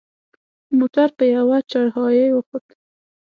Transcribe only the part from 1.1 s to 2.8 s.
په یوه چړهایي وخوت.